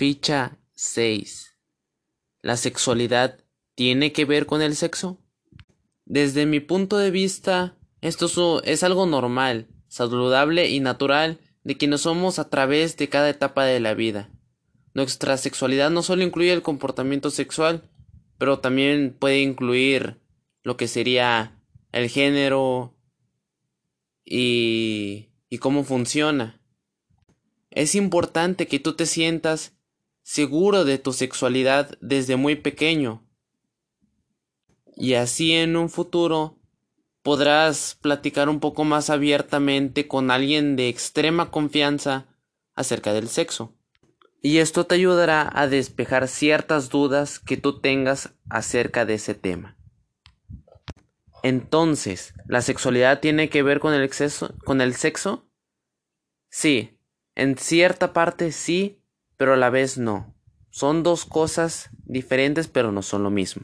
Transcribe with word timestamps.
Ficha 0.00 0.56
6. 0.76 1.58
¿La 2.40 2.56
sexualidad 2.56 3.44
tiene 3.74 4.14
que 4.14 4.24
ver 4.24 4.46
con 4.46 4.62
el 4.62 4.74
sexo? 4.74 5.18
Desde 6.06 6.46
mi 6.46 6.58
punto 6.60 6.96
de 6.96 7.10
vista, 7.10 7.76
esto 8.00 8.62
es 8.62 8.82
algo 8.82 9.04
normal, 9.04 9.68
saludable 9.88 10.70
y 10.70 10.80
natural 10.80 11.38
de 11.64 11.76
quienes 11.76 12.00
somos 12.00 12.38
a 12.38 12.48
través 12.48 12.96
de 12.96 13.10
cada 13.10 13.28
etapa 13.28 13.66
de 13.66 13.78
la 13.78 13.92
vida. 13.92 14.30
Nuestra 14.94 15.36
sexualidad 15.36 15.90
no 15.90 16.02
solo 16.02 16.22
incluye 16.22 16.54
el 16.54 16.62
comportamiento 16.62 17.30
sexual, 17.30 17.82
pero 18.38 18.60
también 18.60 19.14
puede 19.18 19.42
incluir 19.42 20.18
lo 20.62 20.78
que 20.78 20.88
sería 20.88 21.60
el 21.92 22.08
género 22.08 22.96
y, 24.24 25.28
y 25.50 25.58
cómo 25.58 25.84
funciona. 25.84 26.58
Es 27.70 27.94
importante 27.94 28.66
que 28.66 28.80
tú 28.80 28.94
te 28.94 29.04
sientas 29.04 29.74
seguro 30.30 30.84
de 30.84 30.98
tu 30.98 31.12
sexualidad 31.12 31.98
desde 32.00 32.36
muy 32.36 32.54
pequeño. 32.54 33.26
Y 34.96 35.14
así 35.14 35.54
en 35.54 35.76
un 35.76 35.90
futuro 35.90 36.56
podrás 37.22 37.98
platicar 38.00 38.48
un 38.48 38.60
poco 38.60 38.84
más 38.84 39.10
abiertamente 39.10 40.06
con 40.06 40.30
alguien 40.30 40.76
de 40.76 40.88
extrema 40.88 41.50
confianza 41.50 42.28
acerca 42.76 43.12
del 43.12 43.28
sexo. 43.28 43.74
Y 44.40 44.58
esto 44.58 44.86
te 44.86 44.94
ayudará 44.94 45.50
a 45.52 45.66
despejar 45.66 46.28
ciertas 46.28 46.90
dudas 46.90 47.40
que 47.40 47.56
tú 47.56 47.80
tengas 47.80 48.32
acerca 48.48 49.04
de 49.04 49.14
ese 49.14 49.34
tema. 49.34 49.76
Entonces, 51.42 52.34
¿la 52.46 52.62
sexualidad 52.62 53.18
tiene 53.18 53.48
que 53.48 53.64
ver 53.64 53.80
con 53.80 53.94
el, 53.94 54.04
exceso, 54.04 54.54
con 54.64 54.80
el 54.80 54.94
sexo? 54.94 55.50
Sí, 56.50 57.00
en 57.34 57.58
cierta 57.58 58.12
parte 58.12 58.52
sí, 58.52 58.99
pero 59.40 59.54
a 59.54 59.56
la 59.56 59.70
vez 59.70 59.96
no. 59.96 60.34
Son 60.68 61.02
dos 61.02 61.24
cosas 61.24 61.88
diferentes 62.04 62.68
pero 62.68 62.92
no 62.92 63.00
son 63.00 63.22
lo 63.22 63.30
mismo. 63.30 63.62